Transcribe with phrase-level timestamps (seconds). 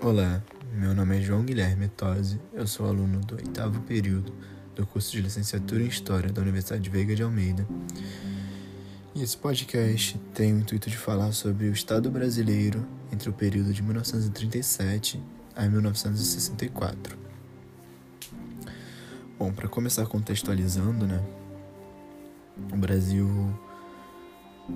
[0.00, 0.40] Olá,
[0.72, 4.32] meu nome é João Guilherme Tosi, eu sou aluno do oitavo período
[4.72, 7.66] do curso de licenciatura em História da Universidade Veiga de Almeida.
[9.12, 13.72] E esse podcast tem o intuito de falar sobre o Estado brasileiro entre o período
[13.74, 15.20] de 1937
[15.56, 17.18] a 1964.
[19.36, 21.20] Bom, para começar contextualizando, né?
[22.72, 23.28] O Brasil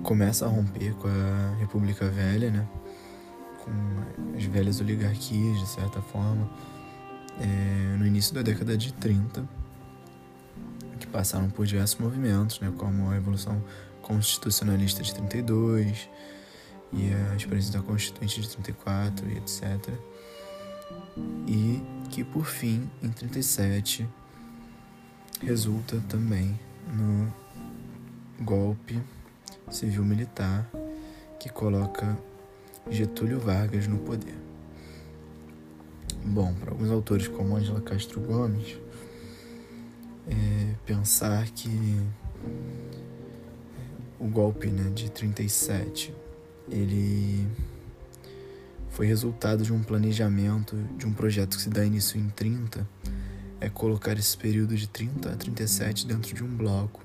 [0.03, 2.67] começa a romper com a República Velha, né?
[3.63, 6.49] Com as velhas oligarquias, de certa forma,
[7.39, 9.47] é, no início da década de 30,
[10.99, 13.63] que passaram por diversos movimentos, né, como a Revolução
[14.01, 16.09] Constitucionalista de 32
[16.91, 19.89] e a experiência da Constituinte de 34 e etc.
[21.47, 24.07] E que, por fim, em 37,
[25.41, 26.59] resulta também
[26.93, 27.33] no
[28.43, 29.01] golpe
[29.69, 30.69] civil-militar
[31.39, 32.17] que coloca
[32.89, 34.35] Getúlio Vargas no poder.
[36.25, 38.77] Bom, para alguns autores como Angela Castro Gomes,
[40.27, 41.69] é, pensar que
[44.19, 46.13] o golpe né, de 37
[46.69, 47.45] ele
[48.89, 52.87] foi resultado de um planejamento de um projeto que se dá início em 30
[53.59, 57.01] é colocar esse período de 30 a 37 dentro de um bloco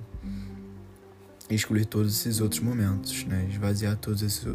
[1.54, 3.46] excluir todos esses outros momentos, né?
[3.50, 4.46] esvaziar todos esses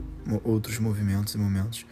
[0.44, 1.86] outros movimentos e momentos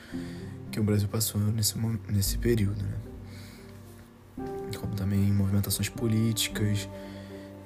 [0.71, 1.75] que o Brasil passou nesse,
[2.09, 2.81] nesse período.
[2.83, 4.47] Né?
[4.79, 6.87] Como também movimentações políticas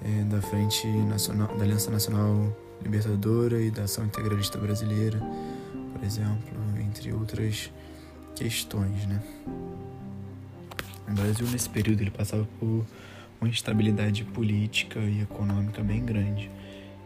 [0.01, 5.19] é, da Frente Nacional, da Aliança Nacional Libertadora e da Ação Integralista Brasileira,
[5.93, 7.71] por exemplo, entre outras
[8.35, 9.05] questões.
[9.07, 9.21] Né?
[11.07, 12.85] O Brasil, nesse período, ele passava por
[13.41, 16.49] uma instabilidade política e econômica bem grande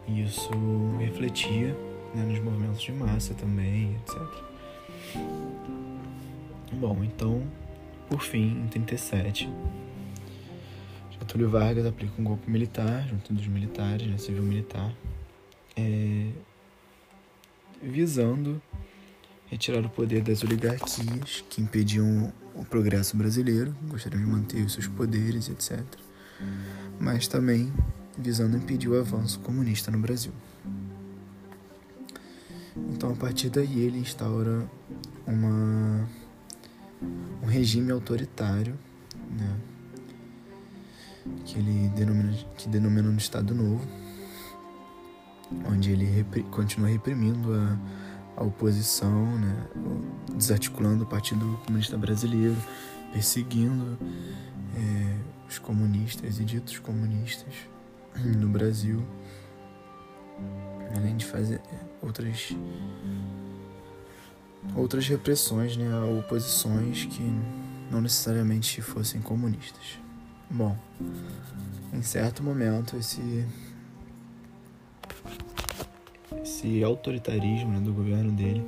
[0.08, 0.50] e isso
[0.98, 1.76] refletia
[2.14, 4.20] né, nos movimentos de massa também, etc.
[6.72, 7.42] Bom, então,
[8.08, 9.48] por fim, em 37,
[11.18, 14.92] Getúlio Vargas aplica um golpe militar junto dos militares, né, civil militar,
[15.76, 16.30] é,
[17.82, 18.60] visando
[19.46, 24.86] retirar o poder das oligarquias que impediam o progresso brasileiro, gostariam de manter os seus
[24.86, 25.82] poderes, etc.
[27.00, 27.72] Mas também
[28.18, 30.32] visando impedir o avanço comunista no Brasil.
[32.76, 34.68] Então, a partir daí, ele instaura
[35.26, 36.08] uma,
[37.42, 38.78] um regime autoritário,
[39.30, 39.56] né,
[41.44, 43.86] que ele denomina, que denomina no Estado Novo,
[45.66, 47.78] onde ele repri, continua reprimindo a,
[48.36, 49.66] a oposição, né,
[50.36, 52.56] desarticulando o Partido Comunista Brasileiro,
[53.12, 53.98] perseguindo
[54.76, 55.16] é,
[55.48, 57.52] os comunistas e ditos comunistas
[58.24, 59.02] no Brasil,
[60.96, 61.60] além de fazer
[62.02, 62.54] outras
[64.74, 67.22] outras repressões né, a oposições que
[67.90, 69.98] não necessariamente fossem comunistas.
[70.50, 70.76] Bom,
[71.92, 73.46] em certo momento esse
[76.42, 78.64] esse autoritarismo né, do governo dele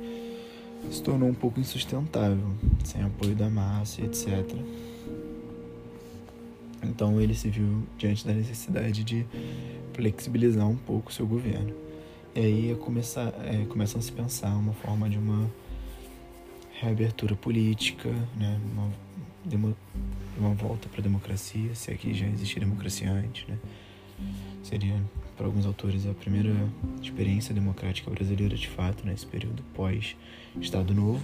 [0.91, 4.27] se tornou um pouco insustentável, sem apoio da massa, etc.
[6.83, 9.25] Então ele se viu diante da necessidade de
[9.93, 11.73] flexibilizar um pouco seu governo.
[12.35, 15.49] E aí começa, é, começam a se pensar uma forma de uma
[16.73, 18.59] reabertura política, né?
[18.73, 18.91] uma,
[19.45, 19.77] demo,
[20.37, 23.47] uma volta para a democracia, se aqui já existia democracia antes.
[23.47, 23.57] Né?
[24.63, 24.99] Seria,
[25.37, 26.53] para alguns autores, a primeira
[27.01, 31.23] experiência democrática brasileira de fato, nesse período pós-Estado Novo.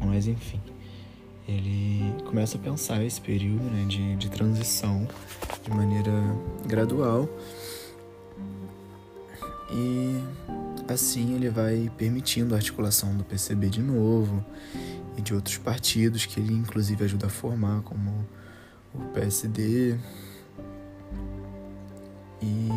[0.00, 0.60] Mas enfim
[1.46, 5.08] ele começa a pensar esse período né, de, de transição
[5.62, 6.12] de maneira
[6.66, 7.28] gradual
[9.70, 10.20] e
[10.88, 14.44] assim ele vai permitindo a articulação do PCB de novo
[15.16, 18.26] e de outros partidos que ele inclusive ajuda a formar, como
[18.94, 19.96] o PSD
[22.40, 22.68] e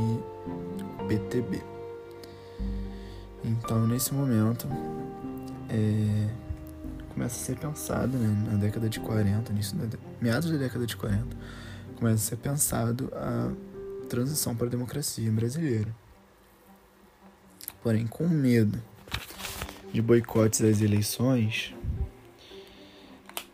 [0.99, 1.61] o PTB.
[3.43, 4.67] Então, nesse momento,
[5.69, 6.29] é,
[7.15, 10.97] começa a ser pensado né, na década de 40, nisso da, meados da década de
[10.97, 11.25] 40,
[11.95, 13.53] começa a ser pensado a
[14.09, 15.95] transição para a democracia brasileira.
[17.81, 18.83] Porém, com medo
[19.93, 21.73] de boicotes às eleições,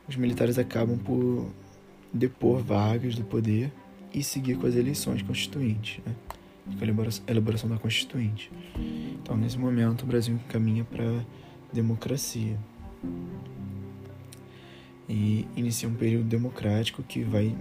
[0.09, 1.47] os militares acabam por
[2.11, 3.71] depor Vargas do poder
[4.11, 6.15] e seguir com as eleições constituintes, né?
[6.65, 8.51] com a elaboração da Constituinte.
[9.21, 11.23] Então, nesse momento, o Brasil caminha para a
[11.73, 12.57] democracia
[15.07, 17.55] e inicia um período democrático que vai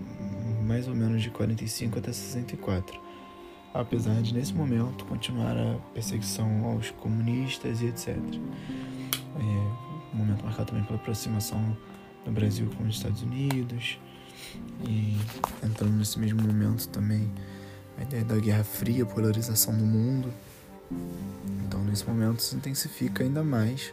[0.65, 3.01] mais ou menos de 45 até 64,
[3.75, 8.17] apesar de nesse momento continuar a perseguição aos comunistas e etc.
[8.17, 11.77] É, momento marcado também pela aproximação
[12.25, 13.99] do Brasil com os Estados Unidos
[14.87, 15.17] e
[15.65, 17.31] entrando nesse mesmo momento também
[17.99, 20.33] a ideia da Guerra Fria, polarização do mundo.
[21.67, 23.93] Então, nesse momento, se intensifica ainda mais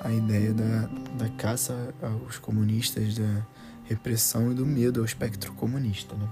[0.00, 0.88] a ideia da,
[1.18, 3.46] da caça aos comunistas, da
[3.84, 6.14] repressão e do medo ao espectro comunista.
[6.14, 6.28] Né?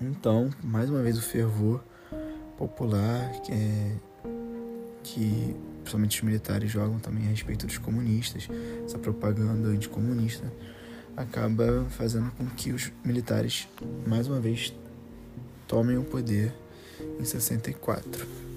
[0.00, 1.82] Então, mais uma vez, o fervor
[2.56, 3.96] popular que, é,
[5.02, 8.48] que principalmente os militares jogam também a respeito dos comunistas,
[8.84, 10.50] essa propaganda anticomunista,
[11.16, 13.68] acaba fazendo com que os militares,
[14.06, 14.74] mais uma vez,
[15.66, 16.52] tomem o poder
[17.18, 18.49] em 64.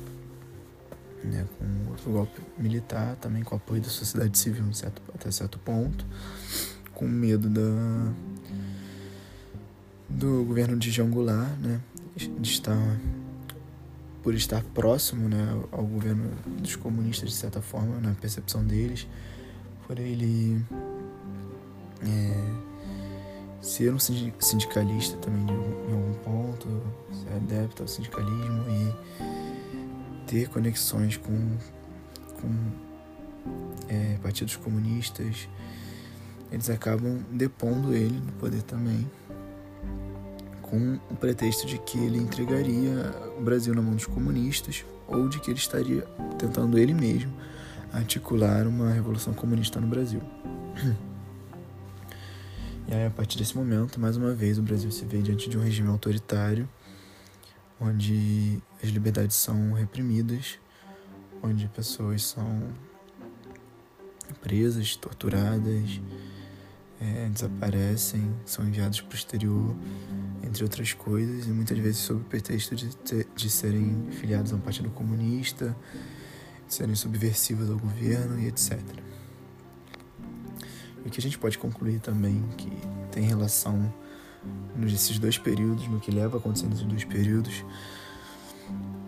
[1.23, 6.05] Né, com outro golpe militar, também com apoio da sociedade civil certo, até certo ponto,
[6.93, 8.11] com medo da,
[10.09, 11.79] do governo de João Goulart, né,
[12.17, 12.99] de estar,
[14.21, 16.29] por estar próximo né, ao governo
[16.59, 19.07] dos comunistas, de certa forma, na percepção deles,
[19.87, 20.61] por ele
[22.01, 22.73] é,
[23.61, 26.67] ser um sindicalista também em algum ponto,
[27.13, 29.42] ser adepto ao sindicalismo e
[30.33, 31.57] ter conexões com,
[32.41, 32.49] com
[33.87, 35.47] é, partidos comunistas,
[36.51, 39.07] eles acabam depondo ele no poder também,
[40.63, 45.39] com o pretexto de que ele entregaria o Brasil na mão dos comunistas ou de
[45.39, 46.01] que ele estaria
[46.39, 47.31] tentando ele mesmo
[47.93, 50.21] articular uma revolução comunista no Brasil.
[52.85, 55.57] E aí, a partir desse momento, mais uma vez, o Brasil se vê diante de
[55.57, 56.67] um regime autoritário,
[57.83, 60.57] onde as liberdades são reprimidas,
[61.41, 62.69] onde pessoas são
[64.41, 65.99] presas, torturadas,
[66.99, 69.75] é, desaparecem, são enviadas para o exterior,
[70.43, 74.55] entre outras coisas, e muitas vezes sob o pretexto de, ter, de serem filiados a
[74.55, 75.75] um partido comunista,
[76.67, 78.79] de serem subversivos ao governo e etc.
[81.05, 82.71] O que a gente pode concluir também que
[83.11, 83.93] tem relação
[84.75, 87.63] nesses dois períodos, no que leva a acontecer nesses dois períodos,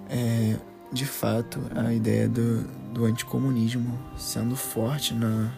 [0.10, 0.58] é
[0.92, 5.52] de fato a ideia do, do anticomunismo sendo forte na,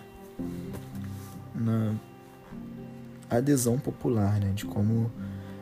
[1.54, 1.94] na
[3.30, 4.52] adesão popular, né?
[4.54, 5.12] de como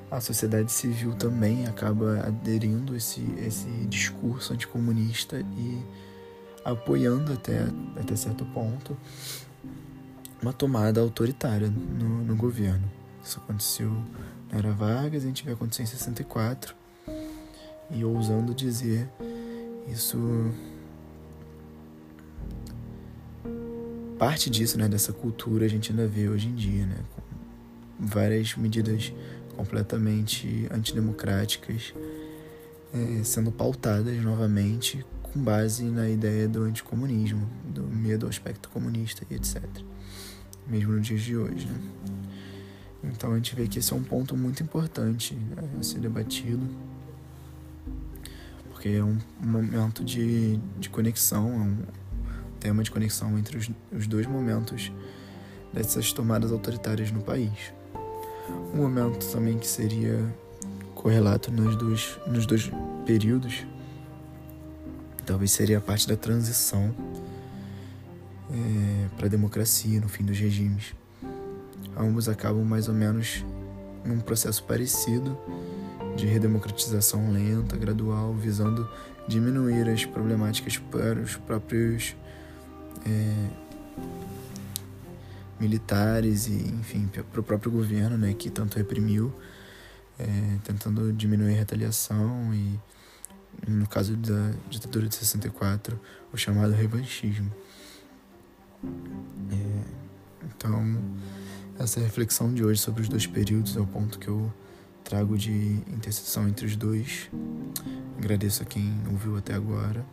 [0.10, 5.84] a sociedade civil também acaba aderindo esse, esse discurso anticomunista e
[6.64, 7.68] apoiando até,
[8.00, 8.96] até certo ponto
[10.42, 12.95] uma tomada autoritária no, no governo.
[13.26, 13.90] Isso aconteceu
[14.52, 16.76] na Era Vargas, a gente vai acontecer em 64.
[17.90, 19.10] E ousando dizer,
[19.92, 20.18] isso.
[24.20, 27.22] Parte disso, né, dessa cultura, a gente ainda vê hoje em dia, né, com
[28.06, 29.12] várias medidas
[29.58, 31.94] completamente antidemocráticas
[32.94, 39.26] é, sendo pautadas novamente com base na ideia do anticomunismo, do medo ao aspecto comunista
[39.30, 39.64] e etc
[40.68, 41.68] mesmo nos dias de hoje.
[41.68, 41.80] Né?
[43.12, 46.68] Então a gente vê que esse é um ponto muito importante né, a ser debatido,
[48.72, 51.78] porque é um, momento de, de conexão, é um
[52.60, 54.92] tema de conexão entre os, os dois momentos
[55.74, 57.74] dessas tomadas autoritárias no país.
[58.74, 60.20] Um momento também que seria
[60.94, 62.72] correlato nos dois, nos dois
[63.06, 63.66] períodos,
[65.26, 66.96] talvez seria a parte da transição
[68.52, 70.94] é, para a democracia no fim dos regimes.
[71.98, 73.44] Ambos acabam mais ou menos
[74.04, 75.38] num processo parecido
[76.16, 78.88] de redemocratização lenta, gradual, visando
[79.28, 82.16] diminuir as problemáticas para os próprios
[83.06, 83.50] é,
[85.60, 89.34] militares e, enfim, para o próprio governo, né, que tanto reprimiu,
[90.20, 92.80] é, tentando diminuir a retaliação e,
[93.68, 96.00] no caso da ditadura de 64,
[96.32, 97.52] o chamado revanchismo.
[99.52, 100.06] É,
[100.46, 101.02] então,
[101.80, 104.52] essa reflexão de hoje sobre os dois períodos é o ponto que eu
[105.04, 105.52] trago de
[105.88, 107.30] interseção entre os dois.
[108.18, 110.06] Agradeço a quem ouviu até agora.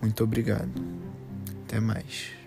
[0.00, 0.70] Muito obrigado.
[1.64, 2.41] Até mais.